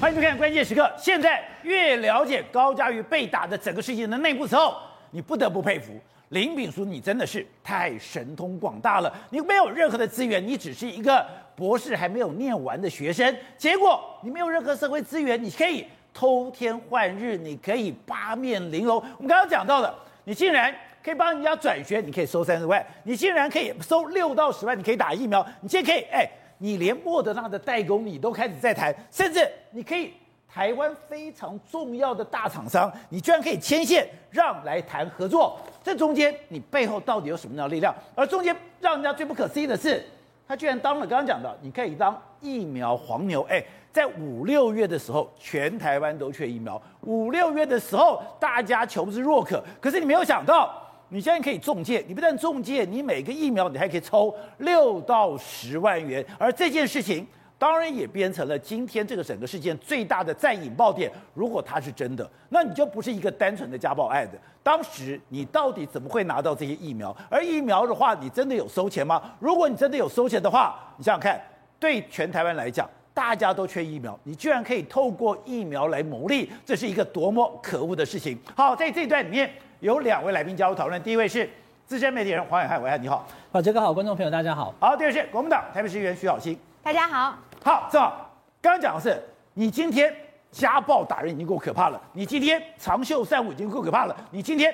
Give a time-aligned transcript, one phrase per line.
[0.00, 0.80] 欢迎收看《关键时刻》。
[0.96, 4.74] 现在越了解高嘉瑜被打的整个事情的内部时候，
[5.10, 5.92] 你不得不佩服
[6.30, 9.14] 林炳书，你真的是太神通广大了。
[9.28, 18.96] 你没有任何的资源，你只是一个博士还没有念完的学生，结果你没有任何社会资源，你可以偷天换日，你可以八面玲珑。
[18.96, 19.94] 我们刚刚讲到的，
[20.24, 20.74] 你竟然
[21.04, 26.26] 可以帮人家转学，你可以收三十万；你竟然可以收六到十万，你可以打疫苗，你竟然可以哎。
[26.62, 30.12] 你连莫德纳的代工你都开始在谈，甚至你可以
[30.46, 37.94] 台湾非常重要的大厂商，你居然可以牵线让来谈合作，这中间你背后到底有什么样的力量？
[38.14, 40.04] 而中间让人家最不可思议的是，
[40.46, 43.40] 他居然当了刚刚讲的，你可以当疫苗黄牛。
[43.48, 50.89] 哎，在五六月的时候，全台湾都缺疫苗，五六月的时候大家求之若渴，可是你没有想到。
[51.12, 57.26] 你现在可以中介，你不但中介，你每个疫苗你还可以抽六到十万元，而这件事情
[57.58, 61.10] 当然也变成了今天这个整个事件最大的再引爆点。
[61.34, 64.38] 如果它是真的，那你就不是一个单纯的家暴案的。
[64.62, 67.14] 当时你到底怎么会拿到这些疫苗？
[67.28, 69.20] 而疫苗的话，你真的有收钱吗？
[69.40, 71.40] 如果你真的有收钱的话，你想想看，
[71.80, 78.38] 对全台湾来讲，大家都缺疫苗，你居然可以透过疫苗来牟利，这是一个多么可恶的事情。
[78.54, 79.50] 好，在这段里面。
[79.80, 81.48] 有两位来宾加入讨论，第一位是
[81.86, 89.18] 资深媒体人黄暐瀚，暐瀚你好，好，这个好，观众朋友大家好，好，第二位是国民党台北市议员徐巧芯，大家好，好，正好，刚刚讲的是
[89.54, 90.14] 你今天
[90.50, 94.70] 家暴打人已经够可怕了，你今天长袖善舞已经够可怕了，你今天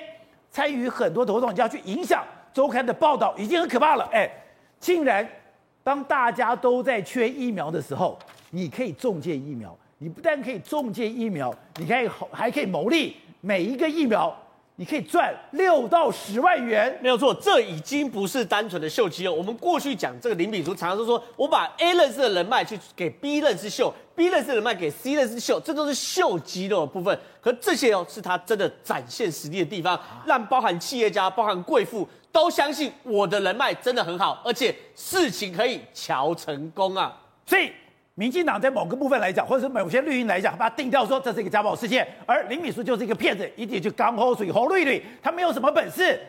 [0.51, 2.21] 参与很多的活动，你要去影响
[2.53, 4.29] 周刊的报道已经很可怕了，哎，
[4.77, 5.25] 竟然
[5.85, 8.19] 当大家都在缺疫苗的时候，
[8.49, 14.37] 你可以中介疫苗，你不但可以中介疫苗，你可以还可以牟利每一个疫苗。
[14.79, 19.33] 你可以赚六到十万元，没有错，这已经不是单纯的秀肌肉。
[19.33, 27.19] 我们过去讲这个林炳书，常常都说我把 A 认识的人脉去给 B 认识秀，B 认识的人脉给 C 认识秀，这都是秀肌肉的部分。
[27.41, 37.19] 可这些哦，是他真的展现实力的地方，让包含企业家、包含贵妇都相信我的人脉真的很好，而且事情可以乔成功啊。
[37.47, 37.71] 所以。
[38.19, 46.19] 民进党在某个部分来讲，或者是某些绿营来讲，把它定调说这是一个家暴事件，而林秘书就是一个骗子，一定就刚喝水红绿绿，他没有什么本事。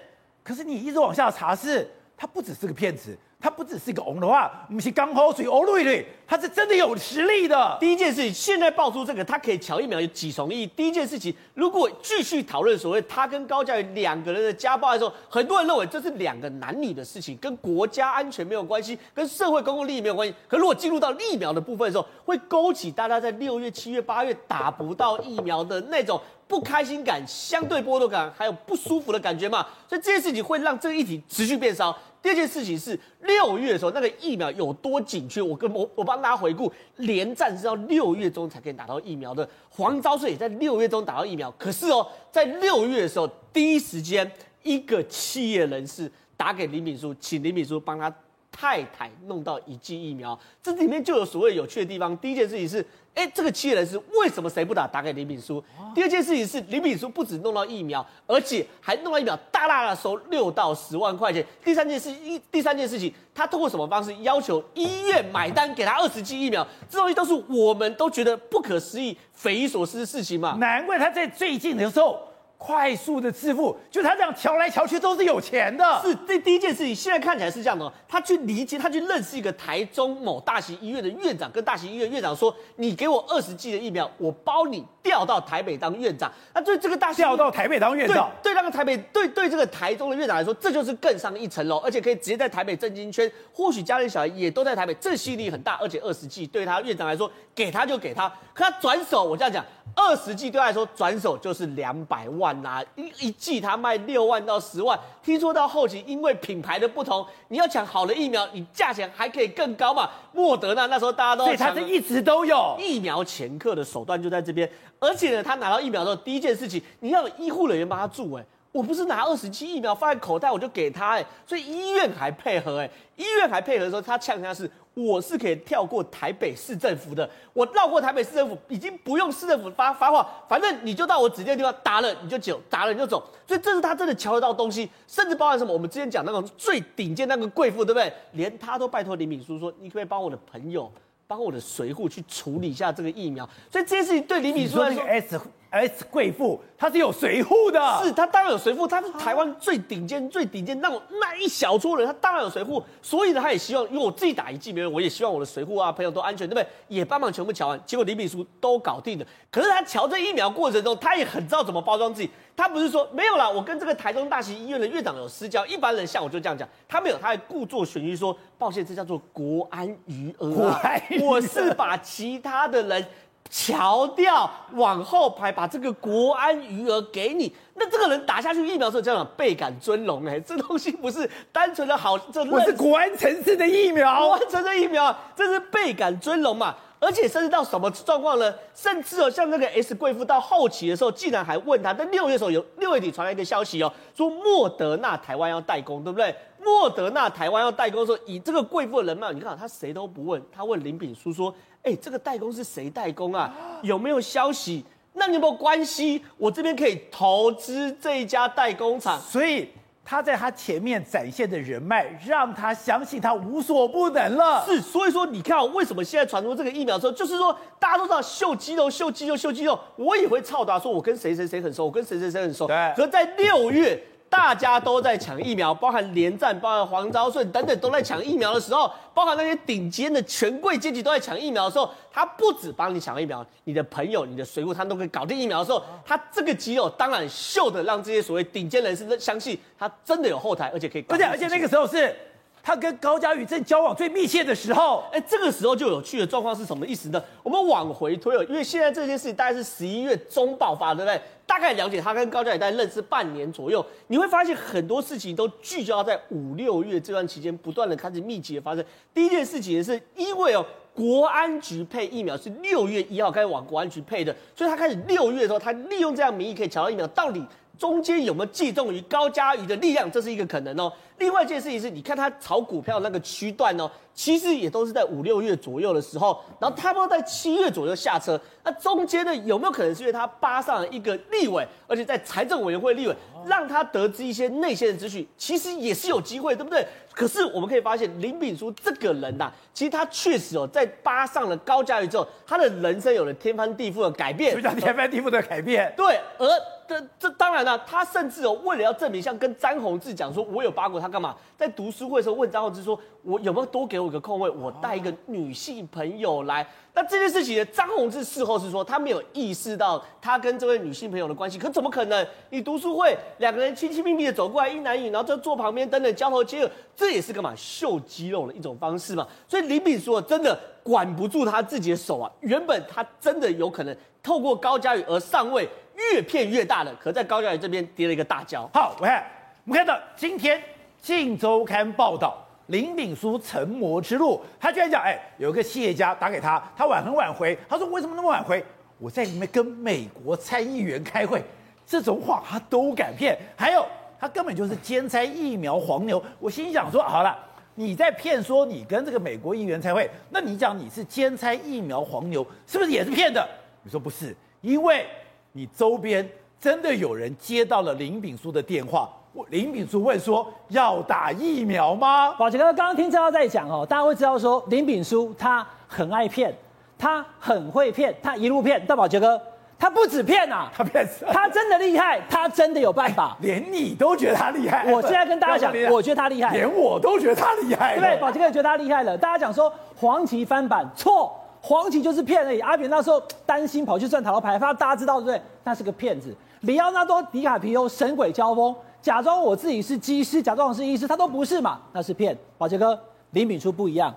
[0.44, 1.88] 可是你一直往下查是，
[2.18, 3.16] 他不只是个骗子。
[3.40, 7.76] 他不只是一个红的话，不是刚好水欧瑞瑞，他是真的有实力的。
[7.78, 10.66] 第一件事情，现在爆出这个，他可以乔疫苗有几重意义？
[10.66, 20.34] 第一件事情，如果继续讨论所谓他跟高嘉瑜两个人的家暴的时候，很多人认为这是两个男女的事情，跟国家安全没有关系，跟社会公共利益没有关系。
[20.48, 29.64] 可如果进入到疫苗的部分的时候，会勾起大家在六月、七月、八月打不到疫苗的那种不开心感、相对剥夺感，还有不舒服的感觉嘛。
[29.88, 31.96] 所以这件事情会让这个议题持续变烧。
[32.22, 35.40] 第二件事情是六月的时候，那个疫苗有多紧缺？
[35.40, 41.50] 我跟我我帮大家回顾，连战是到六月中才可以打到疫苗的，黄昭顺也在六月中打到疫苗。
[41.52, 44.30] 可是哦，在六月的时候，第一时间
[44.62, 48.12] 一个企业人士打给林敏书，请林敏书帮他
[48.50, 50.38] 太太弄到一剂疫苗。
[50.62, 52.16] 这里面就有所谓有趣的地方。
[52.18, 52.84] 第一件事情是。
[53.18, 54.86] 哎，这个企业人士为什么谁不打？
[54.86, 55.62] 打给林炳书。
[55.92, 61.44] 第二件事情是林炳书不止弄到疫苗，而且还弄到疫苗，大大的收六到十万块钱。
[61.64, 66.64] 第三件事一，第三件事情，他通过什么方式要求医院买单给他二十剂疫苗？
[66.88, 70.56] 这东西都是我们都觉得不可思议、匪夷所思的事情嘛。
[70.60, 72.27] 难怪他在最近的时候。
[72.58, 76.02] 快速的致富，就他这样调来调去都是有钱的。
[76.02, 77.90] 是，这第一件事情，现在看起来是这样的。
[78.08, 95.78] 他去理解，他去认识一个台中某大型医院的院长，跟大型医院院长说：“你给我二十剂的疫苗，我包你调到台北当院长。”那对这个大型调到台北当院长，对，对那个台北，对对这个台中的院长来说，这就是更上一层楼，而且可以直接在台北政经圈，或许家里小孩也都在台北，这吸引力很大。
[95.80, 99.64] 而且二十剂对他院长来说，给他就给他，可他转手，我这样讲。
[99.94, 104.98] 二十剂对他来说，转手就是两百万啦、啊，一一季他卖六万到十万。
[105.22, 110.08] 听说到后期，因为品牌的不同，你要抢好的疫苗，你价钱还可以更高嘛。
[110.32, 114.70] 莫德纳那时候大家都抢，所以他是一直都有疫苗前客的手段就在这边。
[114.98, 118.44] 而且呢，他拿到疫苗之后，第一件事情，你要有医护人员帮他注哎。
[118.70, 135.72] 我不是拿二十七疫苗放在口袋我就给他哎，所以医院还配合哎，医院还配合的时候，他呛他是我是可以跳过台北市政府的，我绕过台北市政府已经不用市政府发发话，反正你就到我指定的地方打了你就走，打了你就走，所以这是他真的瞧得到东西，甚至包含什么？
[135.72, 138.12] 我们之前讲那种最顶尖那个贵妇对不对？
[138.32, 140.92] 连他都拜托林敏书说，你可不可以帮我的朋友，
[141.26, 145.40] 帮我的随扈去处理一下这个疫苗，所以这件事情对林敏书来说。
[145.70, 156.66] S 贵妇，她是有随扈的，是她当然有随扈，她是台湾最顶尖、最顶尖那种那一小撮人，她当然有随扈，所以呢，她也希望，因为我自己打一剂没人，我也希望我的随扈啊朋友都安全，对不对？
[156.88, 159.26] 也帮忙全部瞧完，结果李炳书都搞定了。
[159.50, 173.04] 可是他瞧这疫苗过程中，他也很知道怎么包装自己，他不是说没有啦，我跟这个台中大型医院的院长有私交，一般人像我就这样讲，他没有，他还故作玄虚说，抱歉，这叫做国安余额，国安余额，我是把其他的人。
[173.50, 177.54] 乔掉，往后排，把这个国安余额给你。
[177.74, 186.74] 那这个人打下去疫苗的时候，叫做倍感尊荣哎，这东西不是单纯的好，这我是国安城市的疫苗，国安城的疫苗，这是倍感尊荣嘛。
[187.00, 188.52] 而且甚至到什么状况呢？
[188.74, 196.34] 甚至哦，像那个 S 贵妇到后期的时候，竟然还问他，在六月的时候有六月底传来一个消息哦，说莫德纳台湾要代工，对不对？
[196.68, 201.54] 莫德纳台湾要代工的时候，以这个贵妇的人脉，你看他谁都不问，他问林炳书说。
[201.84, 203.54] 哎，这个代工是谁代工啊？
[203.82, 204.84] 有没有消息？
[205.14, 206.22] 那你有没有关系？
[206.36, 209.18] 我这边可以投资这一家代工厂。
[209.20, 209.68] 所以
[210.04, 214.66] 他在他前面展现的人脉，让他相信他无所不能了。
[214.66, 222.66] 是，所以说你看，为什么现在传出这个疫苗之后，就是说大家都知道秀肌肉、秀肌肉、秀肌肉，我也会操打说我跟谁谁谁很熟，我跟谁谁谁很熟。
[222.66, 222.92] 对。
[222.96, 224.02] 可在六月。
[224.30, 241.14] 大家都在抢疫苗，包含连战、包含黄昭顺等等都在抢疫苗的时候，包含那些顶尖的权贵阶级都在抢疫苗的时候，他不止帮你抢疫苗，你的朋友、你的随扈他都可以搞定疫苗的时候，他这个肌肉当然秀的让这些所谓顶尖人士相信他真的有后台，而且可以搞。
[241.14, 242.14] 而且而且那个时候是。
[242.62, 247.22] 他跟高嘉瑜正交往最密切的时候，哎，这个时候就有趣的状况是什么意思呢？
[247.42, 251.20] 我们往回推哦，因为现在这件事情大概是十一月中爆发，对不对？
[251.46, 258.84] 大概了解他跟高嘉瑜大概认识半年左右，你会发现很多事情都聚焦在五六月这段期间，不断的开始密集的发生。
[259.14, 267.42] 第一件事情是因为哦，国安局配疫苗是六月一号开始往国安局配的，所以他开始六月的时候，他利用这样名义可以抢到疫苗，到底。
[267.78, 270.10] 中间有没有寄中于高嘉瑜的力量？
[270.10, 270.92] 这是一个可能哦。
[271.18, 278.40] 另外一件事情是，你看他炒股票那个区段哦，其实也都是在五六月左右的时候，然后他们在七月左右下车。
[278.62, 285.26] 那中间呢，有没有可能是因为他扒上了一个立委，而且在财政委员会立委，让他得知一些内线的资讯？
[285.36, 286.86] 其实也是有机会，对不对？
[287.12, 294.52] 可是我们可以发现，林炳书这个人呐、啊，其实他确实哦，在扒上了高嘉瑜之后，他的人生有了天翻地覆的改变。
[294.52, 295.92] 什么叫天翻地覆的改变？
[295.96, 296.46] 对，而。
[296.88, 301.34] 这这当然了，他甚至哦，为了要证明，像跟詹宏志讲说，我有扒过他干嘛？
[301.56, 306.66] 在读书会的时候问张浩志说，我有没有多给我一个空位，我带一个女性朋友来。
[306.94, 312.26] 那这件事情呢，张宏志事后是说他没有意识到他跟这位女性朋友的关系，可怎么可能？
[312.50, 319.26] 你读书会两个人亲亲密密的走过来，一男一女，然后就坐旁边等等交头接耳，这也是干嘛秀肌肉的一种方式嘛。
[319.46, 325.68] 所以林炳说真的管不住他自己的手啊，原本他真的有可能透过高嘉宇而上位。
[326.12, 328.70] 越骗越大了，可在高嘉宇这边跌了一个大跤。
[328.72, 329.20] 好，我看
[329.64, 330.56] 我们看到今天
[331.08, 338.62] 《镜周刊》报道林炳书成魔之路，他居然讲，哎，有个企业家打给他，他晚很晚回，他说为什么那么晚回？
[338.98, 341.42] 我在里面跟美国参议员开会，
[341.86, 343.38] 这种话他都敢骗。
[343.56, 343.86] 还有
[344.20, 346.22] 他根本就是兼差疫苗黄牛。
[346.38, 347.34] 我心想说，好了，
[347.74, 353.48] 你在骗说你跟这个美国议员开会，那你讲你是兼差疫苗黄牛，是不是也是骗的？
[353.82, 355.06] 你说不是，因为。
[355.52, 356.28] 你周边
[356.60, 359.10] 真的有人接到了林炳书的电话？
[359.32, 362.32] 我林炳书问说要打疫苗吗？
[362.32, 366.52] 宝杰哥刚刚听这样在讲哦，大家会知道说林炳书他很爱骗，
[366.98, 368.82] 他很会骗，他一路骗。
[368.88, 369.40] 但宝杰哥
[369.78, 374.90] 他不止骗啊，他骗，他真的厉害，他真的有办法，连你都觉得他厉害。
[374.92, 378.16] 我现在跟大家讲， 我觉得他厉害，连我都觉得他厉害，对不对？
[378.20, 379.16] 宝杰哥也觉得他厉害了。
[379.16, 381.34] 大家讲说黄旗翻版错。
[381.60, 382.60] 黄旗就是骗而已。
[382.60, 385.42] 阿扁那时候担心跑去赚塔罗牌，他大家知道对不对？
[385.64, 386.32] 那是个骗子。
[386.60, 391.80] 里奥纳多·迪卡皮欧神鬼交锋，假装我自己是机师，假装我是医师，他都不是嘛？
[391.92, 392.36] 那是骗。
[392.56, 392.98] 宝杰哥，
[393.30, 394.14] 林炳书不一样，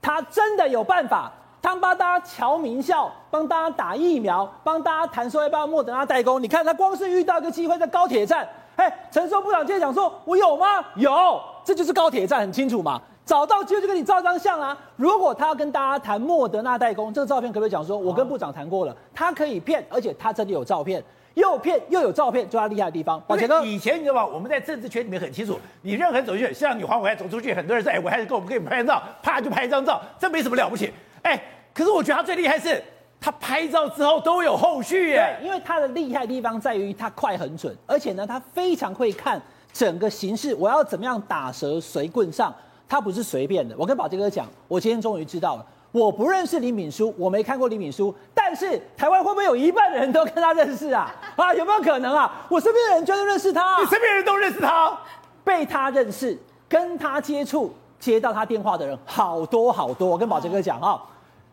[0.00, 1.32] 他真的有办法。
[1.60, 6.40] 他帮大家瞧名校，帮大家打疫苗，帮大家谈说要不要莫德纳代工。
[6.40, 10.66] 你看他光是遇到一个机会在高铁站，哎，陈时部长今天讲说，我有吗？
[10.94, 13.02] 有，这就是高铁站，很清楚嘛。
[13.26, 14.74] 找到机会就跟你照张相啊！
[14.96, 21.02] 如果他要跟大家谈莫德纳代工，这个照片可不可以讲说，我跟部长谈过了，他可以骗，而且他真的有照片，
[21.38, 23.20] 又骗又有照片，就他厉害的地方。
[23.26, 24.26] 宝杰哥，以前你知道吗？
[24.26, 30.92] 我们在政治圈里面很清楚，你任何人走进去，像你黄暐瀚走出去，很多人说，哎，我还是跟我们可以拍照，啪就拍一张照，这没什么了不起。
[31.22, 31.40] 哎，
[31.72, 32.82] 可是我觉得他最厉害是，
[33.20, 35.38] 他拍照之后都有后续耶。
[35.40, 39.40] 对，因为他的厉害的地方在于他快很准，而且呢，他非常会看
[39.72, 42.54] 整个形势，我要怎么样打蛇随棍上。
[42.90, 45.66] 他不是随便的，我跟宝杰哥讲，我今天终于知道了，
[45.98, 51.12] 我不认识李敏书，我没看过李敏书，但是台湾会不会有一半的人都跟他认识啊？
[51.34, 52.46] 啊，有没有可能啊？
[52.48, 54.96] 我身边的人全都认识他，你身边人都认识他，
[55.42, 56.38] 被他认识、
[56.68, 60.08] 跟他接触、接到他电话的人好多好多。
[60.08, 61.02] 我跟宝杰哥讲啊，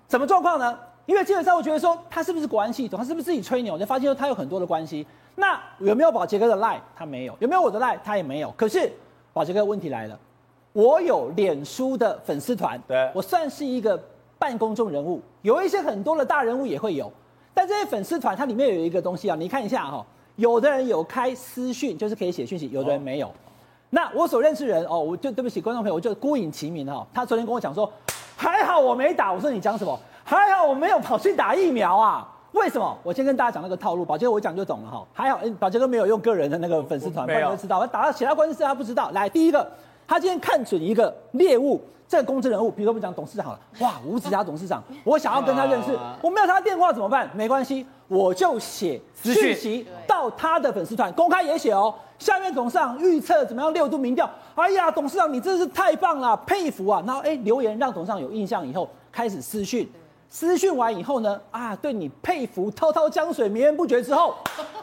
[0.08, 0.78] 什么状况呢？
[1.08, 3.80] 因为基本上我觉得说他是不是国安系统，他是不是自己吹牛？
[3.80, 5.06] 就发现说他有很多的关系。
[5.36, 6.80] 那有没有宝杰哥的赖？
[6.96, 7.36] 他没有。
[7.40, 7.98] 有没有我的赖？
[8.04, 8.54] 他也没有。
[8.56, 8.92] 可是
[9.34, 10.18] 宝杰哥问题来了，
[10.72, 14.00] 我有脸书的粉丝团，对，我算是一个
[14.38, 17.12] 半公众人物，有一些很多的大人物也会有。
[17.54, 23.32] 但这些粉丝团它里面有一个东西啊，你看一下哈，有的人有开私讯，就是可以写讯息；有的人没有。
[23.90, 27.08] 那我所认识人哦，我就对不起观众朋友，我就孤影其名哈。
[27.14, 27.90] 他昨天跟我讲说，
[28.36, 29.32] 还好我没打。
[29.32, 29.98] 我说你讲什么？
[30.24, 32.30] 还好我没有跑去打疫苗啊？
[32.52, 32.98] 为什么？
[33.04, 35.06] 我先跟大家讲那个套路，宝杰哥我讲就懂了哈。
[35.14, 37.80] 还好，宝杰哥没有用个人的那个粉丝团，不然就知道。
[37.80, 39.12] 我打到其他官司他不知道。
[39.12, 39.70] 来，第一个，
[40.08, 47.30] 他今天看准一个猎物，这个公职人物，比如说我们讲董事长好了，哇，吴子嘉董事长， 我想要跟他认识，我没有他的电话怎么办？
[47.34, 51.94] 没关系，我就写讯息到他的粉丝团，公开也写哦。
[52.18, 54.30] 下面董事长预测怎么样六度民调？
[54.56, 57.04] 哎呀，董事长你真是太棒了，佩服啊！
[57.06, 59.90] 然后哎，留言让董事长有印象以后，开始私讯。
[60.30, 64.36] 私讯完以后呢，啊，对你佩服，滔滔江水绵延不绝之后，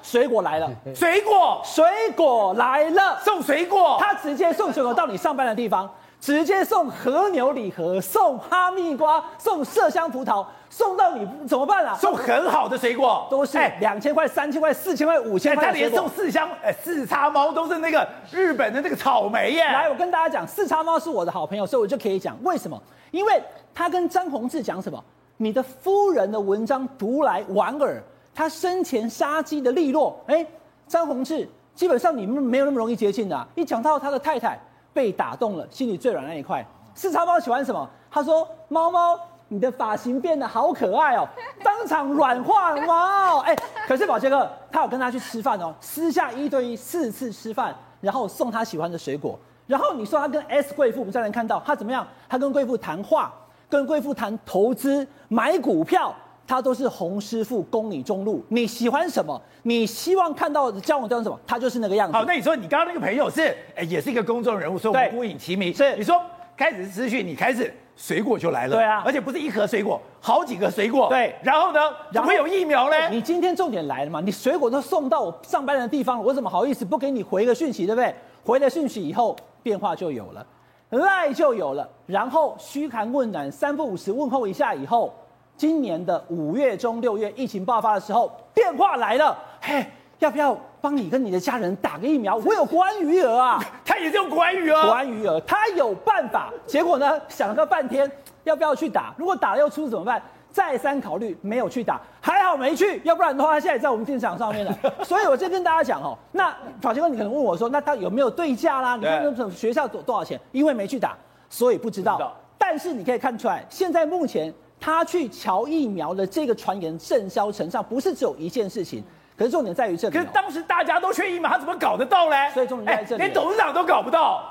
[0.02, 1.84] 水果来了， 水果，水
[2.16, 5.88] 果来了，送水果，他直接送水果到你上班的地方，
[6.20, 11.94] 直接送和牛礼盒，送哈密瓜，送麝香葡萄，送到你怎么办啊？
[11.94, 19.64] 送很好的水果，都是两千块、三千块、四千块、五千块，他连送四箱，哎，四叉猫都是那个日本的那个草莓耶。
[19.64, 22.80] 来，我跟大家讲，四叉猫是我的好朋友，所以我就可以讲为什么？
[23.10, 23.42] 因为
[23.74, 25.02] 他跟张宏志讲什么？
[25.38, 28.00] 你的夫人的文章读来莞尔，
[28.34, 30.18] 他生前杀鸡的利落。
[30.26, 30.46] 哎，
[30.86, 34.58] 张宏志基本上你们没有那么容易接近的、一讲到他的太太
[34.92, 36.64] 被打动了，心里最软那一块。
[36.94, 37.88] 四叉猫喜欢什么？
[38.10, 41.26] 他说：“猫猫，你的发型变得好可爱哦，
[41.64, 43.56] 当场软化猫。”哎，
[43.88, 49.38] 可是宝杰哥他有跟他去吃饭哦，私下一对一四次吃饭，然后送他喜欢的水果。
[49.66, 52.06] 然后你说他跟 S 贵妇，我们再来看到他怎么样？
[52.28, 53.32] 他跟贵妇谈话。
[53.70, 56.14] 跟贵妇谈投资买股票，
[56.52, 58.44] 他都是洪师傅供你中路。
[58.50, 59.40] 你喜欢什么？
[59.62, 61.40] 你希望看到的交往对象什么？
[61.46, 62.12] 他就是那个样子。
[62.12, 65.72] 好，那你说你刚刚那个朋友是，哎，也是一个公众人物，所以我们孤影其名。
[65.74, 66.20] 是，你说
[66.54, 68.76] 开始资讯，你开始水果就来了。
[68.76, 71.08] 对啊，而且不是一盒水果，好几个水果。
[71.08, 71.80] 对，然后呢，
[72.12, 73.08] 怎么会有疫苗呢？
[73.08, 74.20] 你今天重点来了嘛？
[74.20, 78.14] 你水果都送到我上班的地方，我怎么好意思不给你回个讯息，对不对？
[78.44, 80.46] 回了讯息以后，变化就有了。
[80.90, 85.10] 赖就有了，然后嘘寒问暖，三不五时问候一下以后，
[85.56, 89.86] 今年的五月中六月疫情爆发的时候，电话来了，嘿，
[90.18, 92.36] 要不要帮你跟你的家人打个疫苗？
[92.36, 96.52] 我有国安余额啊， 他也是用国安余额，国安余额，他有办法。
[96.66, 98.10] 结果呢，想了个半天，
[98.44, 99.14] 要不要去打？
[99.16, 100.20] 如果打了又出怎么办？
[100.50, 104.78] 再三考虑，没有去打，还好没去，要不然的话，他现在在我们电视场上面了。
[105.02, 108.96] 所以我就跟大家讲哦，那宝杰哥，你可能问我说，那他有没有对价啦？
[108.96, 110.38] 你看那学校多多少钱？
[110.50, 111.16] 因为没去打，
[111.48, 112.16] 所以不知道。
[112.16, 112.36] 知道。
[112.58, 114.52] 但是你可以看出来，现在目前
[114.82, 119.02] 他去瞧疫苗的这个传言甚嚣尘上，不是只有一件事情。
[119.36, 120.14] 可是重点在于这里。
[120.14, 122.50] 可是当时大家都缺疫苗，他怎么搞得到嘞？
[122.52, 124.42] 所以重点在这里，连董事长都搞不到。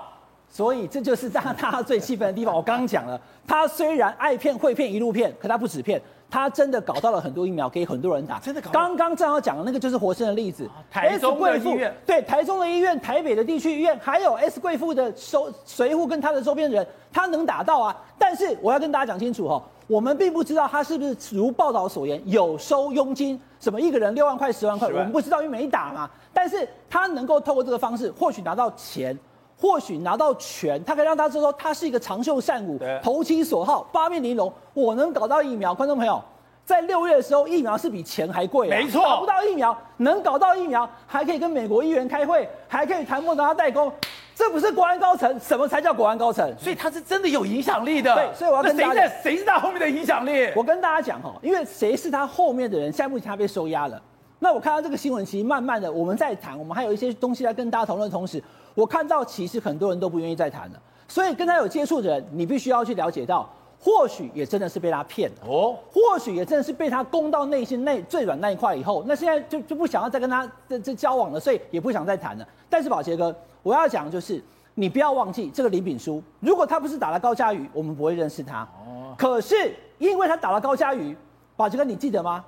[0.48, 2.56] 所以这就是让他最气愤的地方。
[2.56, 8.38] 我刚刚讲了，他虽然爱骗会骗一路骗，可他不止骗，他真的搞到了很多疫苗给很多人打。
[8.40, 8.70] 真的搞。
[8.72, 10.70] 刚刚正好讲的那个就是活生的例子。
[10.90, 17.96] 台中的医院，对，台中的医院、台北的地区医院，还有 S 贵妇的收随护跟他的周边人，他能打到啊。
[18.18, 26.10] 但是我要跟大家讲清楚哈，我们并不知道他是不是如报道所言有收佣金，什么一个人六万块、十万块，我们不知道，因为没打嘛。
[26.32, 29.18] 但是他能够透过这个方式，或许拿到钱。
[29.58, 34.52] 或许拿到权，他可以让他知道说他是一个长袖善舞，投其所好，八面玲珑。
[34.74, 36.20] 我能搞到疫苗，观众朋友，
[36.66, 39.04] 在六月的时候，疫苗是比钱还贵，没错。
[39.04, 43.94] 搞不到疫苗，能搞到疫苗，还可以跟美国议员开会，还可以谈莫德纳代工，
[44.42, 45.40] 这不是国安高层？
[45.40, 46.52] 什么才叫国安高层？
[46.58, 48.12] 所以他是真的有影响力的。
[48.16, 50.52] 对，所以我要跟大家讲，谁是他后面的影响力？
[50.56, 54.02] 我跟大家讲哈，因为谁是他后面的人，现在目前他被收押了。
[54.40, 58.44] 那我看到这个新闻，其实慢慢的我们在谈，我们还有一些东西在跟大家讨论的同时。
[58.74, 63.48] 我看到其实很多人都不愿意再谈了，所以跟他有接触的人，你必须要去了解到，
[63.80, 72.48] 或许也真的是被他骗了哦，或许也真的是被他攻到内心内最软那一块以后，那现在就就不想要再跟他这这交往了，所以也不想再谈了。
[72.68, 79.14] 但是宝杰哥，我要讲的就是，你不要忘记这个李炳书，如果他不是打了高嘉瑜，我们不会认识他哦。
[79.18, 81.16] 可是因为他打了高嘉瑜，
[81.56, 82.44] 宝杰哥你记得吗？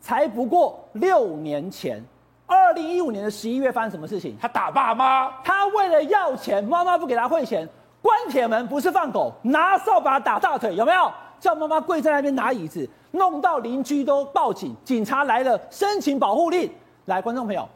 [0.00, 2.04] 才不过六年前。
[2.46, 4.34] 二零一五年的十一月发生什么事情？
[4.40, 7.68] 他打爸妈，他为了要钱，妈妈不给他汇钱，
[8.00, 11.12] 关铁门不是放狗，拿扫把打大腿，有没有？
[11.38, 16.70] 叫妈妈跪在那边拿椅子，弄到邻居都报警，警察来了申请保护令。
[17.04, 17.68] 来，观众朋友，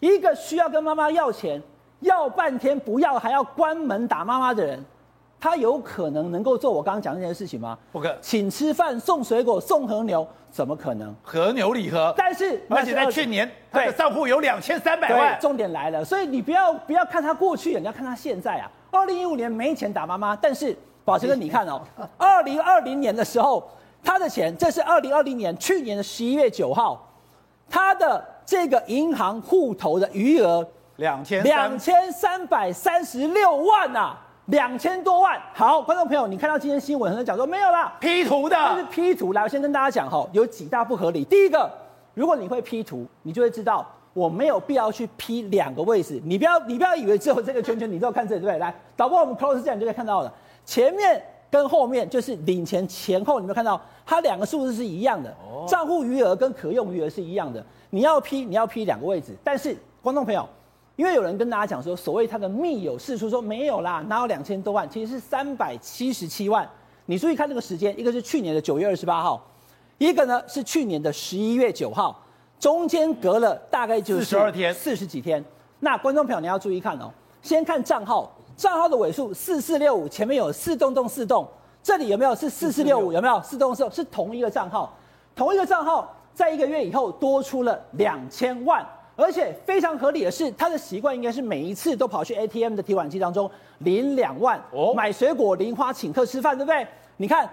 [0.00, 1.62] 一个需要跟妈妈要钱，
[2.00, 4.84] 要半天不要还要关门打妈妈的人，
[5.40, 7.78] 他有可能能够做我刚刚讲的那些事情吗？
[7.92, 11.14] 不可，请吃饭、送水果、送和牛，怎么可能？
[11.22, 12.14] 和牛礼盒。
[12.16, 15.38] 但是，而且在去年，他的账户有两千三百万。
[15.40, 18.70] 重点来了，所以你不要不要看他过去，你要看他现在啊。
[18.90, 21.82] 二零一五年没钱打妈妈，但是宝杰哥，你看哦，
[22.16, 23.68] 二零二零年的时候，
[24.02, 27.06] 他的钱，这是二零二零年去年的十一月九号，
[27.68, 35.40] 他的这个银行户头的余额两千两千三百三十六万呐、啊，两千多万。
[35.54, 39.32] 好，观众朋友，你看到今天新闻，很多人讲说没有啦，P 图的，这是 P 图。
[39.32, 41.24] 来，我先跟大家讲哈，有几大不合理。
[41.24, 41.70] 第一个，
[42.14, 43.86] 如果你会 P 图，你就会知道。
[44.14, 48.58] 我没有必要去 P 两个位置，你不要你不要以为只有这个圈圈，你都要看这里对不对？
[48.58, 50.32] 来，导播我们 close 这样你就可以看到了，
[50.64, 55.30] 前面跟后面就是领钱前后，你没有看到它两个数字是一样的，
[55.68, 57.62] 账户余额跟可用余额是一样的。
[57.90, 60.48] 你要 P 你要 P 两个位置，但是观众朋友，
[60.96, 66.68] 因为有人跟大家讲说，所谓他的密友释出说没有啦，哪有两千多万，其实是三百七十七万。
[67.04, 69.40] 你注意看这个时间，一个是去年的九月二十八号，
[69.98, 72.20] 一个呢是去年的十一月九号。
[72.58, 75.44] 中间隔了大概就是四十二天，四十几天。
[75.80, 77.12] 那观众朋友你要注意看哦，
[77.42, 81.46] 先看账号，账号的尾数四四六五，前面有四栋栋四栋，
[81.82, 83.12] 这里有没有是四四六五？
[83.12, 83.92] 有没有四栋四栋？
[83.92, 84.90] 是同一个账号，
[85.34, 88.84] 同一个账号，在一个月以后多出了两千万，
[89.16, 96.86] 而且非常合理的是，他的习惯应该是每一次都跑去 ATM 的提款机当中领两万，哦，买水果、零花、请客吃饭，对不对？
[97.16, 97.48] 你看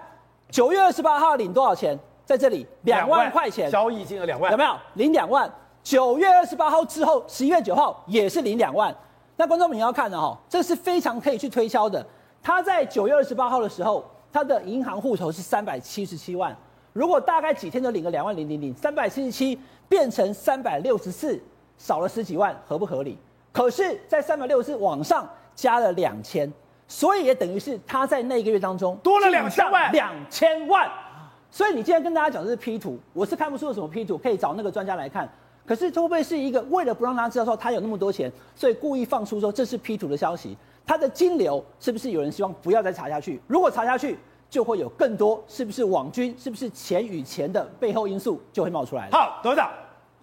[0.50, 1.98] 九月二十八号领多少钱？
[2.26, 5.50] 在这里两万块钱交易金额两万，有没有领两万？
[5.82, 8.94] 九月二十八号之后，十一月九号也是领两万。
[9.36, 12.06] 那观众们要看的哈，这是非常可以去推敲的。
[12.42, 14.02] 他在九月二十八号的时候，
[14.32, 16.56] 他的银行户头是三百七十七万。
[16.94, 21.38] 如果大概几天就领个两万零零零，三百七十七变成三百六十四，
[21.76, 23.18] 少了十几万，合不合理？
[23.52, 26.52] 可是，在三百六十四往上加了两千，
[26.88, 30.90] 所以也等于是他在那个月当中多了两千万，两千万。
[31.50, 35.28] 所以你今天跟大家讲这是 P 图，我是看不出有什么 P 图，可以找那个专家来看。
[35.64, 40.56] 可是会不会是一个为了不让大家知道说他有那么多钱，所以故意放出说这是 P 图的消息？
[40.84, 43.40] 他的金流是不是有人希望不要再查下去？
[43.46, 44.18] 如果查下去，
[44.50, 49.08] 就会有更多是不是网军，是不是钱与钱的背后因素就会冒出来。
[49.10, 49.70] 好，董事长，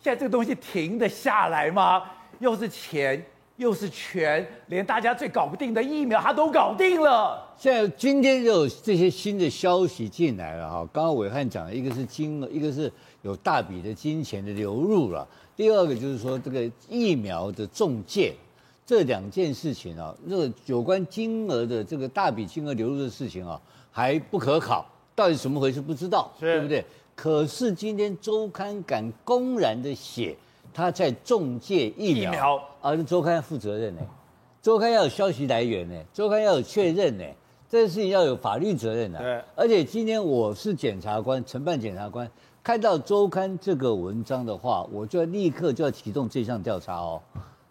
[0.01, 2.03] 现在这个东西停得下来吗？
[2.39, 3.23] 又是钱。
[3.57, 7.47] 又是权，连大家最搞不定的疫苗，他都搞定了。
[7.55, 10.89] 现在今天就有这些新的消息进来了哈。
[10.91, 15.27] 刚刚伟汉讲的一个是金额，一个是有大笔的金钱的流入了。
[15.55, 18.33] 第二个就是说这个疫苗的中介，
[18.83, 23.61] 这两件事情啊，这个有关金额的这个大笔金额流入的事情啊，
[23.91, 24.83] 还不可考，
[25.13, 26.83] 到底怎么回事不知道，对不对？
[27.15, 30.35] 可是今天周刊敢公然的写。
[30.73, 34.01] 他在中介疫苗，疫苗而周刊要负责任呢，
[34.61, 37.25] 周刊要有消息来源呢，周刊要有确认呢，
[37.69, 39.19] 这件事情要有法律责任的。
[39.19, 42.25] 对，而且今天我是检察官，承办检察官，
[42.63, 47.21] 看到周刊这个文章的话，我就要立刻就要启动这项调查哦。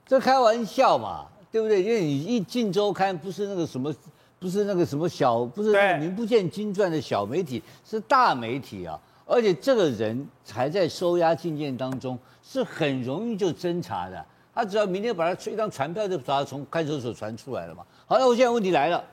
[0.07, 1.83] 这开玩笑嘛，对不对？
[1.83, 3.90] 因为你一进周刊，不是那个什么，
[4.38, 9.00] 不是那个什么小，不是那个名不见经传的小媒体，是大媒体啊。
[9.30, 12.18] 而且这个人还在收押禁见当中。
[12.42, 17.84] 是很容易就侦查的，他只要明天把他一张传票就把他从看守所传出来了嘛。
[18.06, 19.04] 好，那我现在问题来了，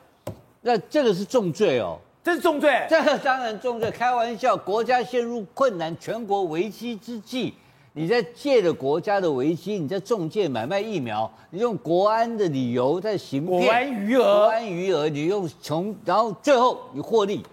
[0.62, 3.88] 那这个是重罪哦，这是重罪，这个当然重罪。
[3.92, 7.54] 开玩笑，国家陷入困难、全国危机之际，
[7.92, 17.44] 你在借着国家的危机，你在中介买卖疫苗，你用国安的理由在行骗，国安余额，国安余额，你用从，然后最后你获利，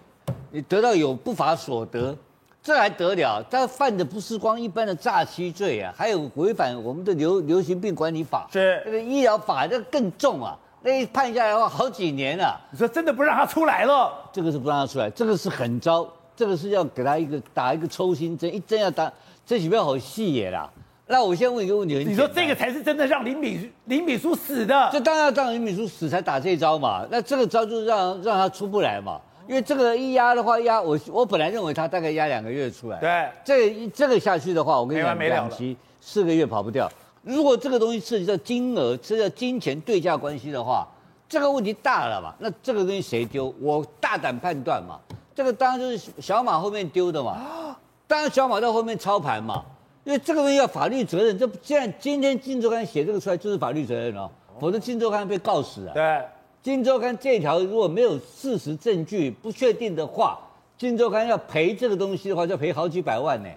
[0.50, 2.18] 你得到有不法所得。
[2.66, 3.46] 这还得了？
[3.48, 10.58] 他犯的不是光一般的诈欺罪啊，还有违反我们的流流行病管理法，是这个医疗法，这更重啊。
[10.82, 12.60] 那一判下来的话，好几年了。
[12.72, 14.12] 你说真的不让他出来了？
[14.34, 19.14] 这个是不让他出来，这个是狠招，这个是要给他一个打一个抽心针，一针要打，
[19.46, 20.68] 这岂不要好戏野啦？
[21.06, 24.90] 那我先问一个问题，你说这个才是真的让林敏林敏书死的？
[24.92, 27.06] 这当然要让林敏书死才打这一招嘛。
[27.12, 29.22] 那这个招就是让让他出不来嘛。
[29.48, 33.00] 因为这个一压的话，压我我本来认为他大概压两个月出来。
[33.00, 36.92] 对，这个这个下去的话，我跟你讲，没两期四个月跑不掉。
[37.22, 40.88] 如果这个东西涉及到金额，涉及到金钱对价关系的话，
[41.28, 42.34] 这个问题大了嘛？
[42.40, 43.54] 那这个东西谁丢？
[43.60, 45.00] 我大胆判断嘛，
[45.34, 47.76] 这个当然就是小马后面丢的嘛。
[48.08, 49.64] 当然小马在后面操盘嘛，
[50.04, 51.38] 因为这个东西要法律责任。
[51.38, 54.30] 这既然今天《金周刊》写这个出来，就是法律责任哦，
[54.60, 55.94] 否则《金周刊》被告死啊。
[55.94, 56.22] 对。
[56.66, 60.40] 今周刊这条如果没有事实证据不确定的话，
[60.80, 63.50] 金周刊要赔这个东西的话，就要赔好几百万呢，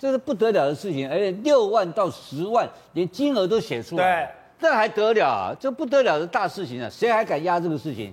[0.00, 4.24] 这是不得了的事情，而且六万到十万，连金额都写出来，
[4.58, 5.54] 对，这还得了啊？
[5.60, 6.90] 这不得了的大事情啊！
[6.90, 8.12] 谁还敢压这个事情？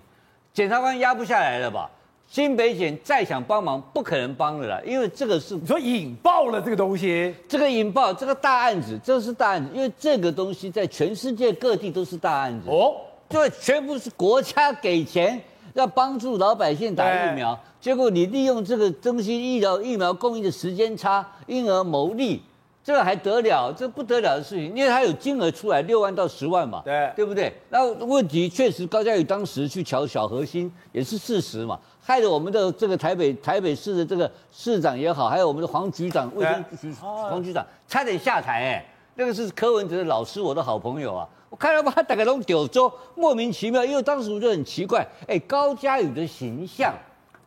[0.54, 1.90] 检察官压不下来了吧？
[2.30, 12.98] 新北检再想帮忙，不可能帮的啦，因为这个是你说引爆了这个东西，这个引爆这个大案子，这是大案子，因为这个东西在全世界各地都是大案子哦，
[13.34, 15.42] 对，全部是国家给钱
[15.74, 22.42] 要帮助老百姓打疫苗，结果你利用这个东西医疗疫苗供应的时间差，因而牟利。
[22.86, 23.72] 这还得了？
[23.72, 27.52] 这不得了的事情，因为它有金额出来六万到十万嘛，对对不对？
[27.70, 38.86] 那问题确实高嘉宇当时去瞧小核心也是事实嘛，害得我们的这个台北台北市的这个市长也好，还有我们的黄局长卫生局黄局长差点下台哎，
[39.16, 46.94] 那个是柯文哲的老师，我的好朋友啊，我看到他大概都丢州莫名其妙，因为当时我就很奇怪，哎，高嘉宇的形象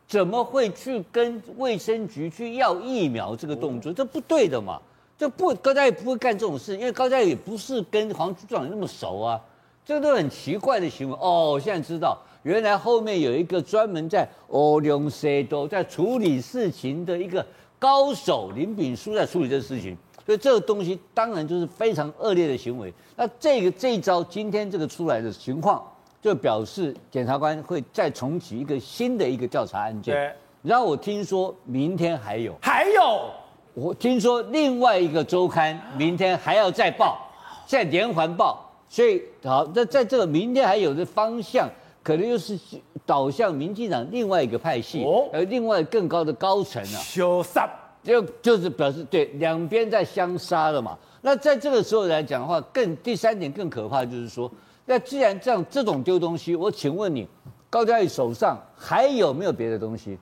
[0.07, 4.79] 怎么会去跟卫生局去要疫苗这个动作，这不对的嘛。
[5.17, 9.41] 就不高嘉宇不会干这种事，因为高嘉宇不是跟黄局长那么熟啊，
[9.83, 11.17] 这个都很奇怪的行为。
[11.19, 11.53] 哦。
[11.53, 17.43] 我现在知道，原来后面有一个专门在欧龙西都在处理事情的一个
[17.79, 22.93] 高手林炳书在处理这个事情，所以这个东西当然就是非常恶劣的行为。
[23.15, 25.81] 那这个这一招今天这个出来的情况，
[26.21, 30.13] 就表示检察官会再重启一个新的一个调查案件。
[30.13, 33.29] 对，然后我听说明天还有，还有。
[33.73, 37.17] 我听说另外一个周刊明天还要再报，
[37.65, 41.69] 再连环报，所以好，那在这个明天还有的方向，
[42.03, 42.59] 可能又是
[43.05, 47.69] 导向民进党另外一个派系，哦，呃，另外更高的高层啊，修杀，
[48.07, 50.97] 就就是表示对两边在相杀了嘛。
[51.21, 54.49] 那在这个时候来讲的话，更第三点更可怕就是说，
[54.85, 57.27] 那既然这样这种丢东西，我请问你，
[57.69, 60.17] 高嘉瑜手上还有没有别的东西？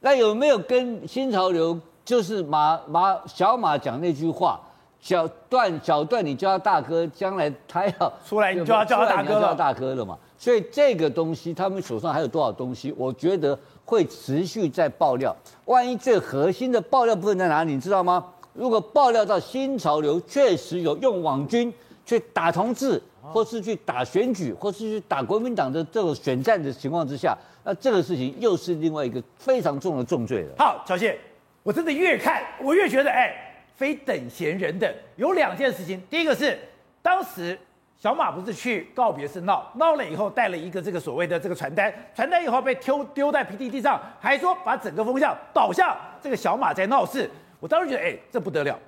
[0.00, 1.76] 那有没有跟新潮流？
[2.04, 4.60] 就是马马小马讲那句话，
[5.00, 10.16] 小段小段，你叫他大哥，将来他要 出来，你就要叫他大哥了，叫他大哥了嘛。
[10.38, 12.94] 所以这个东西，他们手上还有多少东西？
[12.96, 15.34] 我觉得会持续在爆料。
[15.64, 18.22] 万一最核心的爆料部分在哪里，你知道吗？
[18.52, 21.72] 如果爆料到新潮流确实有用网军
[22.04, 30.54] 去打同志，或是去打选举，或是去打国民党的这个选战的情况之下，那这个事情又是另外一个非常重的重罪了。
[30.58, 31.18] 好，小谢。
[31.62, 33.34] 我真的越看，我越觉得，哎，
[33.74, 34.88] 非等闲人等。
[35.16, 36.56] 有两件事情，第一个是，
[37.02, 37.58] 当时
[37.98, 47.28] 小马不是去告别式闹，闹了以后带了一个这个所谓的这个传单，传单以后被丢丢在 PTT 上，还说把整个风向导向这个小马在闹事。
[47.58, 48.78] 我当时觉得，哎，这不得了，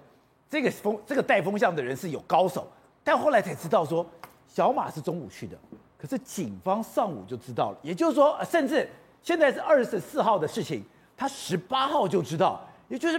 [0.50, 2.70] 这个风这个带风向的人是有高手。
[3.02, 4.06] 但后来才知道说，
[4.46, 5.56] 小马是中午去的，
[5.96, 8.86] 可是警方上午就知道了，也就是说，甚至
[9.22, 10.84] 现在是二十四号的事情，
[11.16, 12.62] 他十八号就知道。
[12.88, 13.18] 也就是，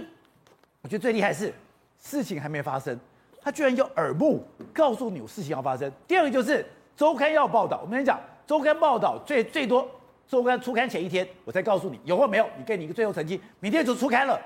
[0.82, 1.52] 我觉得最厉害是，
[1.98, 2.98] 事情还没发生，
[3.40, 5.90] 他居然有耳目告诉你有事情要发生。
[6.06, 6.64] 第二个就是
[6.96, 9.88] 周刊要报道，我们先讲周刊报道最最多，
[10.28, 14.40] 周刊出刊前一天我再告诉你有或没有，你给你一个最后成绩，明天就出刊了。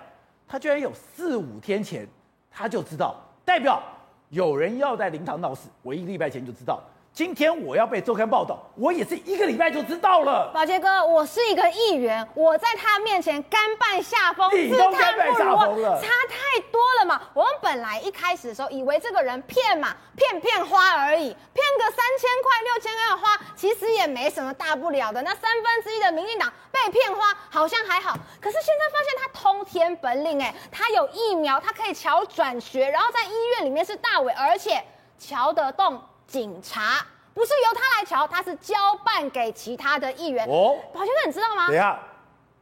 [0.46, 2.06] 他居然有四五天前
[2.50, 3.82] 他就知道，代表
[4.28, 6.82] 有人要在灵堂闹事，我一个礼拜前就知道。
[7.14, 10.50] 今天我要被周刊报道，我也是一个礼拜就知道了。
[10.52, 17.22] 宝杰哥，我是一个议员，我在他面前甘拜下风，你都甘拜下风了，差太多了嘛。
[17.32, 25.22] 我们本来一开始的时候以为这个人骗嘛，骗骗花而已，骗个三千块、六千块的花，其实也没什么大不了的。
[25.22, 34.82] 那三分之一的民进党被骗花好像还好，可是现在发现他通天本领，哎，他有疫苗，他可以乔转学，然后在医院里面是大伟，而且
[35.16, 36.02] 乔得动。
[36.26, 40.46] 警察不是由他来瞧，他是交办给其他的议员。
[40.46, 41.98] 哦，宝先生，你知道吗？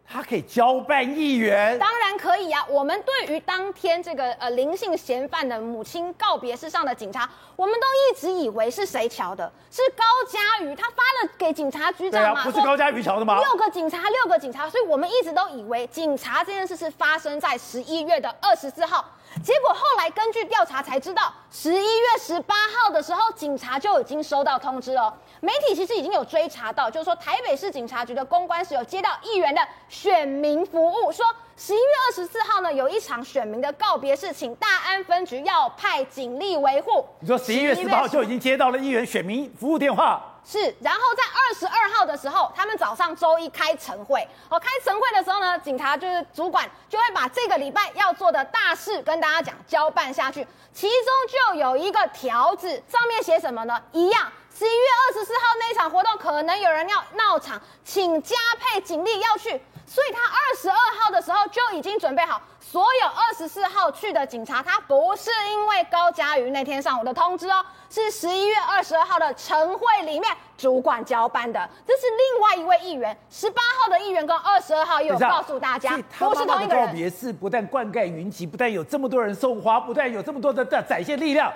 [0.04, 2.62] 他可以交办议员，当然可以啊。
[2.68, 9.50] 我们对于当天这个呃林姓嫌犯的母亲告别式上的警察，我们都一直以为是谁瞧的？
[9.70, 12.40] 是高嘉瑜，他发了给警察局长嘛？
[12.40, 13.40] 啊，不是高嘉瑜瞧的吗？
[13.40, 19.02] 六个警察，六个警察，所以我们一直都以为警察这件事是发生在十一月的二十四号。
[19.42, 25.12] 结果后来根据调查才知道，十一月十八号的时候，警察就已经收到通知了。
[25.40, 31.24] 媒体其实已经有追查到，就是说台北市警察局的公关室有接到议员的选民服务，说
[31.56, 37.06] 十一月二十四号呢有一场选民的告别式，请大安分局要派警力维护。
[37.20, 40.20] 你说十一月十八号就已经接到了议员选民服务电话？
[40.44, 50.44] 是，然后在二十二号的时候，他们早上周一开晨会，哦，开晨会的时候呢，警察就是主管就会把这个礼拜要做的大事跟大家讲，交办下去。
[50.72, 53.80] 其中就有一个条子，上面写什么呢？
[53.92, 59.60] 一样，十一月二十四号那一场活动，可能有人要闹场，请加配警力要去。
[59.92, 71.68] 所以他二十二号的时候就已经准备好，所有二十四号去的警察，他不是因为高佳瑜那天上午的通知哦，是十一月二十二号的晨会里面主管交班的。
[71.86, 76.86] 这是另外一位议员，十八号的议员跟二十二号也有告诉大家，不是同一个人。
[76.86, 81.52] 告别式不但灌溉云集，不但有这么多人送花，不但有这么多的的展现力量，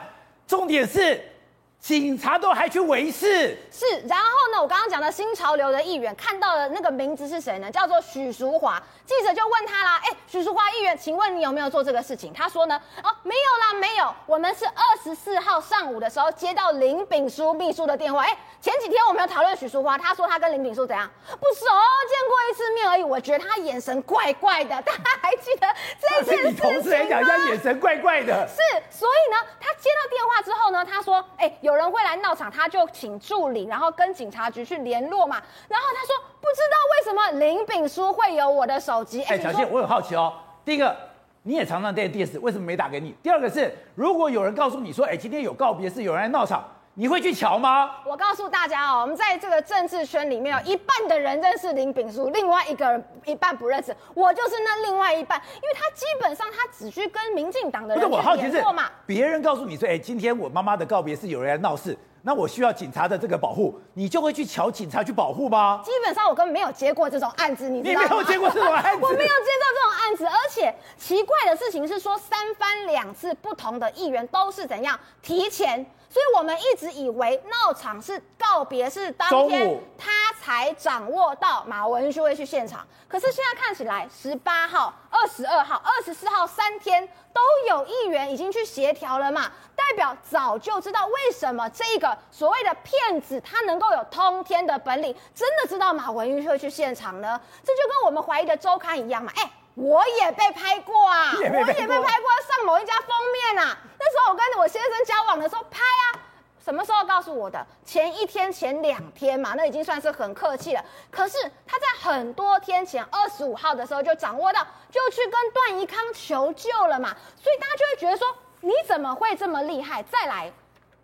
[0.47, 1.33] 重点是。
[1.79, 7.71] 警察都还去围事，是，然后呢，我刚刚讲的新潮流的议员看到的那个名字是谁呢？
[7.71, 8.83] 叫做许淑华。
[9.05, 12.33] 记者就问他啦，哎，许淑华议员，请问你有没有做这个事情？
[12.33, 14.13] 他说呢，哦，没有啦，没有。
[14.27, 21.09] 我们是二十四号上午的时候接到林炳书秘书的电话，哎，前几天我们有讨论许淑华，他说他跟林炳书怎样？
[21.29, 21.67] 不熟，
[22.09, 23.05] 见过一次面而已。
[23.05, 25.69] 我觉得他眼神怪怪的，大家还记得
[26.03, 26.75] 这件事情吗？
[26.75, 28.49] 同事来讲，人家眼神怪怪的。
[28.49, 28.57] 是，
[28.91, 35.43] 所以呢，他接到电话之后呢，他说，哎，有人会来闹场，他就请助理，然后跟警察局去联络嘛。
[35.67, 39.03] 然后他说，不知道为什么林炳书会有我的手。
[39.03, 40.33] 机哎，小谢，我很好奇哦。
[40.65, 40.97] 第一个，
[41.43, 43.17] 你也常常带电视，为什么没打给你？
[43.21, 46.65] 第二个是，如果有人告诉你说，哎，今天有告别式，有人来闹场。
[46.99, 47.91] 你会去瞧吗？
[48.07, 53.95] 我告诉大家哦，我们在这个政治圈里面有一半的人认识林炳书，另外一个人一半不认识。
[54.15, 58.85] 我就是那另外一半，因为他基本上他只去跟民进党的人去联络嘛。
[59.05, 65.83] 别人告诉你说，哎，今天我妈妈的告别是有人来闹事，那我需要警察的这个保护，你就会去瞧警察去保护吗？
[65.85, 68.07] 基本上我根本没有接过这种案子，你知道吗？
[68.07, 69.05] 你没有接过这种案子？
[69.05, 75.85] 我没有接到这种案子，而且奇怪的事情是说，三番两次不同的议员都是怎样提前。
[76.09, 82.87] 所以我们一直以为闹场是告别是当天，他才掌握到马文君会去现场。
[83.09, 97.41] 可是现在看起来，十八号、二十二号、二十四号三天都有议员已经去协调了嘛，代表早就知道为什么这个所谓的骗子他能够有通天的本领，真的知道马文君会去现场呢？
[97.63, 99.51] 这就跟我们怀疑的周刊一样嘛，哎。
[99.77, 102.07] 我也被拍过啊，我也被拍过，
[102.49, 103.77] 上某一家封面啊。
[103.99, 106.21] 那时候我跟我先生交往的时候拍啊，
[106.65, 107.65] 什么时候告诉我的？
[107.85, 110.85] 前一天、前两天嘛，那已经算是很客气了。
[111.11, 117.15] 可是他在很多天前，二十五号的时候就掌握到，就去跟段宜康求救了嘛。
[117.37, 118.27] 所以大家就会觉得说，
[118.61, 120.03] 你怎么会这么厉害？
[120.03, 120.53] 再来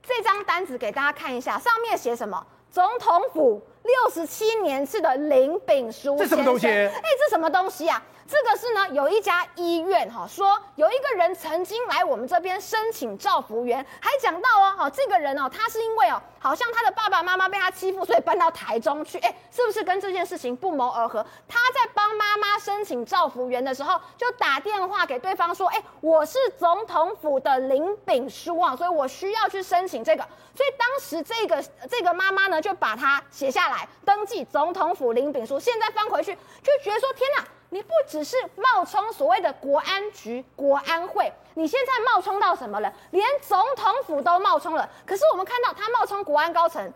[0.02, 2.44] 这张单子给大家看一下，上面写什么？
[2.70, 6.66] 总统府六十七年次的林炳书，这什么东西？
[6.66, 8.02] 哎，这什么东西啊？
[8.32, 21.22] 这个是呢，有一家医院哈，说有一个人曾经来我们这边申请照服员，还讲到哦，好，这个人哦，他是因为哦，好像他的爸爸妈妈被他欺负，所以搬到台中去，哎，是不是跟这件事情不谋而合？
[21.46, 35.60] 他在帮妈妈申请照服员的时候，就打电话给对方说，哎，我是总统府的林炳书啊，所以我需要去申请这个，所以当时这个这个妈妈呢，就把它写下来，登记总统府林炳书。
[35.60, 37.44] 现在翻回去，就觉得说，天哪！
[37.72, 42.92] 你不只是冒充所谓的国安局、国安会，你现在冒充到什么了？
[43.12, 44.86] 连总统府都冒充了。
[45.06, 46.92] 可是我们看到他冒充国安高层，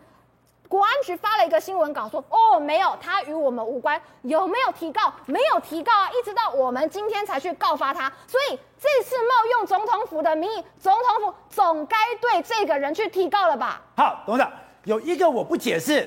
[0.68, 5.10] 国安局发了一个新闻稿说：“哦，没有，他与我们无关。”有没有提告？
[5.24, 6.10] 没有提告啊！
[6.10, 8.12] 一直到我们今天才去告发他。
[8.26, 13.80] 所以这次冒用总统府的名义，总统府总该对这个人去提告了吧？
[13.96, 14.52] 好，董事长，
[14.84, 16.06] 有一个我不解释。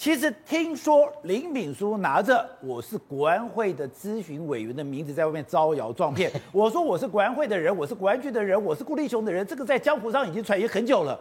[0.00, 6.32] 其实听说林炳书拿着我是国安会的咨询委员的名字在外面招摇撞骗。
[6.52, 11.20] 我说我是国安会的人，我是国安局的人，我是顾立雄的人，这个在江湖上已经传言很久了，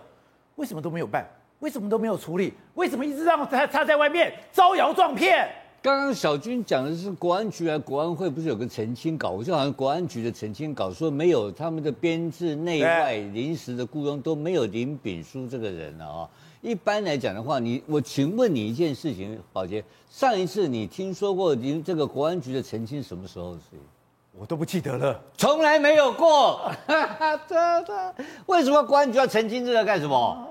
[0.55, 1.29] 为什么都没有办？
[1.59, 2.53] 为什么都没有处理？
[2.75, 5.45] 为什么一直让他他在外面招摇撞骗？
[5.81, 9.31] 刚刚小军讲的是国安局啊，国安会不是有个澄清稿？
[9.31, 16.29] 我就好像国安局的澄清稿说没有他们的编制内外临时的雇佣都没有林炳书这个人了啊。
[16.61, 23.79] 一般来讲的话，你我请问你一件事情，宝杰，上一次你听说过您这个国安局的澄清什么时候的事情？
[24.37, 26.71] 我都不记得了，从来没有过。
[27.47, 30.47] 这这，为什么国安局要澄清这个干什么？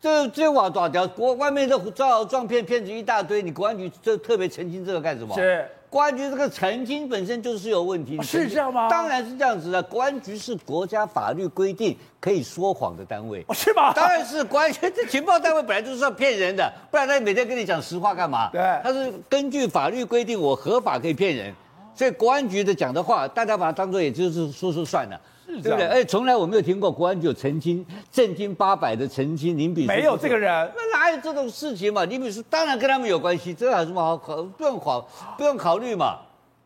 [0.00, 5.34] 这这瓦多条国外面的招摇撞骗骗子一大堆，你国安局这特别澄清这个干什么？
[5.34, 5.68] 是。
[5.90, 8.88] 国安局这个澄清本身就是有问题，是这样吗？
[8.88, 9.82] 当然是这样子的。
[9.82, 13.92] 公安局是国家法律规定可以说谎的单位，是吗？
[13.94, 18.50] 当然是公安局这情报单位本来就是要骗人的，不然他每天跟你讲实话干嘛？
[18.50, 21.54] 对，他是根据法律规定，我合法可以骗人，
[21.94, 25.86] 所以公安局的讲的话，大家把它当做也就是说说算了，是对不对？
[25.86, 32.04] 而且从来我没有听过国安局有澄清正经八百的澄清林炳书，没有这个人，那哪哪有这种事情嘛？
[32.04, 34.42] 林炳书当然跟他们有关系，这有什么好考？
[34.42, 35.00] 不用考，
[35.38, 36.18] 不用考虑嘛，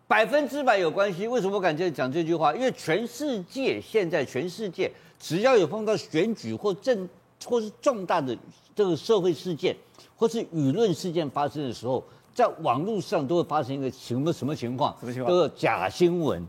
[0.09, 1.29] 百分之百有关系。
[1.29, 2.53] 为什么我敢这样讲这句话？
[2.55, 4.91] 因为全世界现在全世界
[5.21, 7.09] 只要有碰到选举或政
[7.45, 8.37] 或是重大的
[8.75, 9.77] 这个社会事件
[10.17, 12.03] 或是舆论事件发生的时候，
[12.35, 14.97] 在网络上都会发生一个什么什么情况？
[14.99, 15.33] 什么情况？
[15.33, 16.45] 都有假新闻。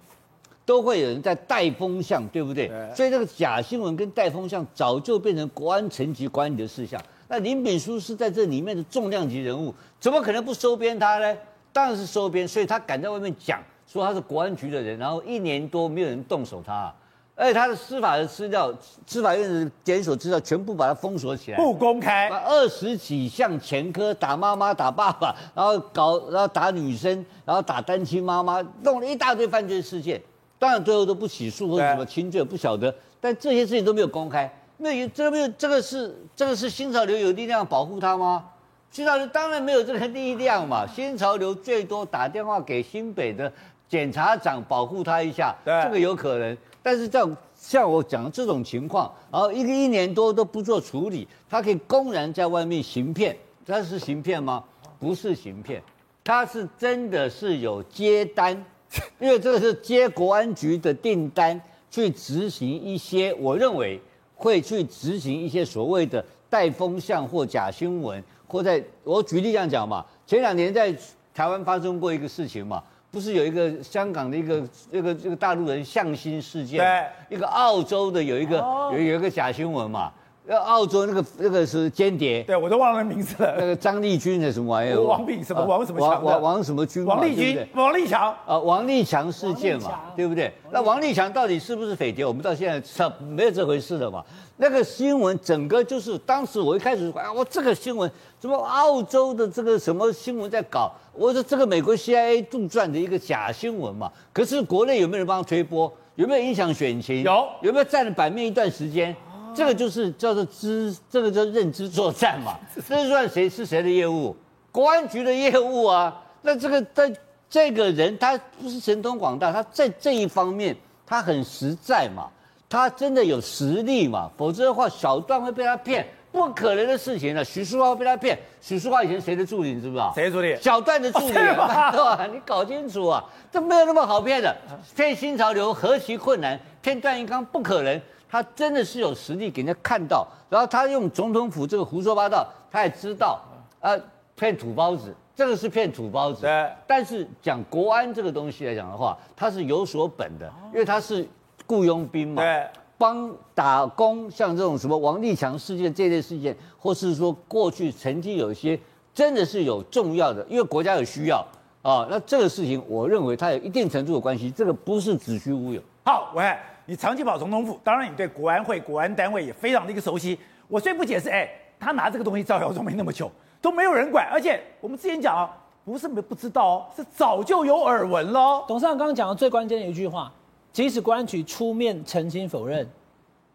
[0.65, 2.67] 都会有人在带风向，对不对？
[2.67, 2.95] 对。
[2.95, 7.01] 所以这个假新闻跟带风向早就变成国安层级管理的事项。
[7.27, 11.35] 那林炳书是在这里面的重量级人物，怎么可能不收编他呢？
[11.71, 16.93] 当然是收编，所以他敢在外面讲说他是国安局的人，然后一年多没有人动手他，
[17.35, 18.71] 而且他的司法的资料、
[19.07, 22.29] 司法院的检索资料全部把他封锁起来，不公开。
[22.29, 30.21] 把二十几项前科，打妈妈、打爸爸，然后搞，然后打女生，然后打单亲妈妈，弄了一大堆犯罪事件。
[30.63, 34.49] 当然最后都不起诉或者什么轻罪不晓得，但这些事情都没有公开。
[34.77, 38.45] 那有这个没有这个是这个是新潮流有力量保护他吗？
[38.89, 40.87] 新潮流当然没有这个力量嘛。
[40.87, 43.51] 新潮流最多打电话给新北的
[43.89, 46.57] 检察长保护他一下，这个有可能。
[46.81, 53.35] 但是这样像我讲的这种情况，然后一个一年多都不做处理，他可以公然在外面行骗，
[53.67, 54.63] 他是行骗吗？
[54.97, 55.83] 不是行骗，
[56.23, 58.63] 他是真的是有接单。
[59.19, 63.99] 因为这个是接国安局的订单，去执行一些，我认为
[64.35, 70.95] 会去执行一些所谓的带风向或假新闻，或在我举例这样讲嘛，前两年在
[71.33, 78.57] 台湾发生过一个事情嘛，不是有一个香港的一个这个这个大陆人向心事件，对，一个澳洲的有一个
[78.91, 80.11] 有有一个假新闻嘛。
[80.45, 83.55] 要澳洲那个那个是间谍，对我都忘了名字了。
[83.57, 84.99] 那个张立军的什么玩意儿？
[84.99, 86.21] 王炳什么王什么强？
[86.21, 87.05] 王王什么军？
[87.05, 90.51] 王立军，王立强啊，王立强事件嘛，对不对？
[90.71, 92.25] 那王立强到底是不是匪谍？
[92.25, 94.21] 我们到现在上没有这回事的嘛。
[94.57, 100.91] 那个新闻整个就是当时我一开始说啊，我这个新闻怎么澳洲的这个什么新闻在搞？
[101.13, 104.11] 我说这个美国 CIA 杜撰的一个假新闻嘛。
[104.33, 105.91] 可是国内有没有人帮他推波？
[106.15, 107.23] 有没有影响选情？
[107.23, 109.15] 有，有没有占了版面一段时间？
[109.55, 112.57] 这个就是叫做知，这个叫认知作战嘛。
[112.87, 114.35] 这是算谁是谁的业务？
[114.71, 116.21] 国安局的业务啊。
[116.41, 117.13] 那这个在
[117.49, 122.27] 这个人他不是神通广大，他在这一方面他很实在嘛，
[122.67, 124.29] 他真的有实力嘛。
[124.37, 127.43] 否则的话，小段会被他骗，不可能的事情了。
[127.45, 130.11] 许淑华会被他骗，许淑华以前谁的助理，你知不知道？
[130.13, 130.57] 谁的助理？
[130.61, 132.27] 小段的助理，对吧？
[132.31, 134.53] 你搞清楚啊，这没有那么好骗的。
[134.95, 138.01] 骗新潮流何其困难，骗段宜康不可能。
[138.33, 143.39] 他真的是有实力给人家看到，然后他用总统府这个胡说八道，他也知道，
[143.79, 143.95] 呃，
[144.35, 146.41] 骗土包子，这个是骗土包子。
[146.41, 146.67] 对。
[146.87, 151.27] 但是讲国安这个东西来讲的话，他是有所本的，因为他是
[151.67, 152.41] 雇佣兵嘛。
[152.41, 152.67] 对。
[152.97, 158.79] 帮打工，像这种什么王立强事件这类事件，或是说过去曾经有一些
[159.13, 161.37] 真的是有重要的，因为国家有需要
[161.83, 165.79] 啊、哦，那这个事情我认为它有一定程度的关系，这个不是子虚乌有。
[166.03, 166.57] 好，喂。
[166.85, 170.37] 你长期跑总统府，当然你对国安会、国安单位也非常的一个熟悉。
[170.67, 175.49] 我最不解释，哎，他拿这个东西造谣都没那么久，都没有人管，而且我们之前讲啊，
[175.85, 178.65] 不是没不知道哦，是早就有耳闻喽。
[178.67, 180.31] 董事长刚刚讲的最关键的一句话，
[180.71, 182.85] 即使国安局出面澄清否认，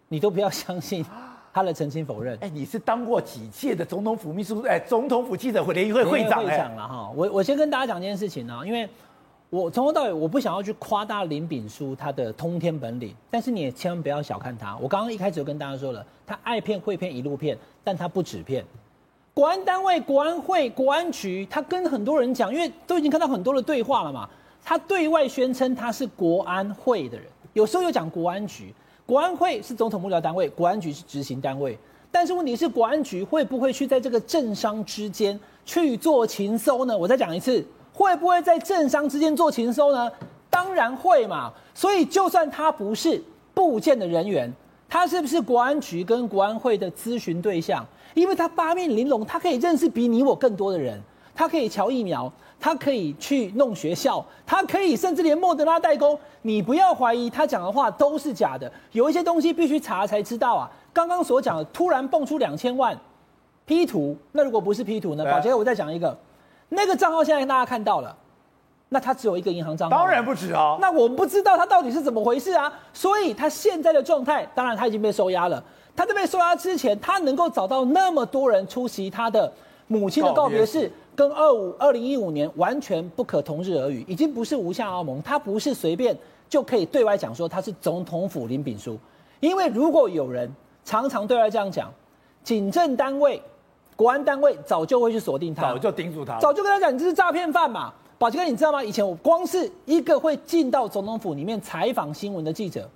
[0.08, 1.04] 你都不要 相信
[1.52, 2.38] 他的澄清否认。
[2.40, 7.10] 哎，你是当过几届的总统府秘书，哎，总统府记者会联谊会会长，会长了哈。
[7.14, 8.88] 我我先跟大家讲一件事情啊，因为。
[9.50, 14.76] 我从头到尾，我不想要去夸大林炳书他的通天本领，但是你也千万不要小看他。
[14.76, 18.62] 我刚刚一开始就跟大家说了，他爱骗会骗一路骗，但他不止骗。
[19.32, 24.28] 国安单位、国安会、国安局，他跟很多人讲，因为都已经看到很多的对话了嘛。
[24.62, 28.74] 他对外宣称他是国安会的人，有时候又讲国安局。
[29.06, 31.78] 国安会是总统幕僚单位，国安局是执行单位。
[32.10, 36.98] 但是问题是，国安局会不会去在这个政商之间去做情搜呢？
[36.98, 37.64] 我再讲一次。
[37.98, 40.08] 会不会在政商之间做情收呢？
[40.48, 41.52] 当然会嘛。
[41.74, 43.20] 所以就算他不是
[43.52, 44.52] 部件的人员，
[44.88, 47.84] 他是不是国安局跟国安会的咨询对象？
[48.14, 51.00] 因为他八面玲珑，他可以认识比你我更多的人，
[51.34, 56.16] 他可以瞧疫苗，他可以去弄学校，他可以甚至连莫德拉代工。
[56.42, 60.70] 你不要怀疑他讲的话都是假的，有一些东西必须查才知道啊。
[60.92, 62.96] 刚刚所讲的突然蹦出两千万
[63.66, 65.24] P 图，那如果不是 P 图呢？
[65.24, 66.16] 宝杰，我再讲一个。
[66.68, 68.14] 那个账号现在大家看到了，
[68.90, 70.76] 那他只有一个银行账号，当然不止啊。
[70.80, 75.62] 那我们不知道他到底是怎么回事啊，所以他现在的状态，当然他已经被收押了。
[75.96, 79.52] 他在被收押之前，他能够找到那么多人出席他的
[79.86, 86.16] 母亲的告别式，跟二五二零一五年完全不可同日而语，已经不是吴下阿蒙，他不是随便
[86.48, 88.98] 就可以对外讲说他是总统府林炳书，
[89.40, 90.48] 因为如果有人
[90.84, 91.92] 常常对外这样讲，
[92.44, 93.42] 警政单位。
[93.98, 97.92] 国安单位早就会去锁定他，早就盯住他，早就跟他讲，你这是诈骗犯嘛。
[98.16, 98.80] 宝杰哥，你知道吗？
[98.80, 102.88] 以前我光是一个会进到总统府里面采访新闻的记者，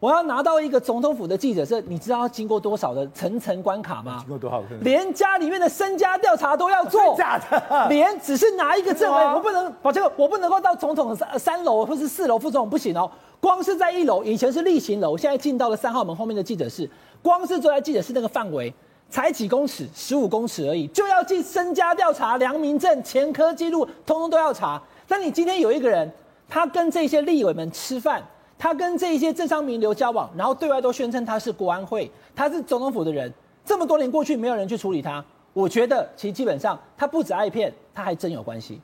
[0.00, 4.16] 我要拿到一个总统府的记者证，你知道要经过多少的层层关卡吗？
[4.18, 4.60] 经过多少？
[4.80, 7.88] 连家里面的身家调查都要做， 假的。
[7.88, 13.08] 连只是拿一个证，我不能，宝杰哥，我不能够到总统三三楼或是四楼副总统不行哦。
[13.38, 16.90] 光是在一楼，以前是例行楼，现在进到了三号门后面的记者室，
[17.22, 18.74] 光是坐在记者室那个范围。
[19.10, 24.80] 才几公尺，十五公尺而已，就要进身家调查、良民证、前科记录，通通都要查。
[25.08, 26.10] 那你今天有一个人，
[26.48, 28.22] 他跟这些立委们吃饭，
[28.58, 33.32] 他跟这些政商名流交往，然后对外都宣称他是国安会，他是总统府的人。
[33.64, 35.24] 这么多年过去，没有人去处理他。
[35.52, 38.80] 我觉得，其实基本上他不止爱骗，他还真有关系。